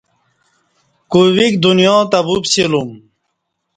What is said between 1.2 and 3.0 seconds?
ویک دنیاتہ ووپسیلوم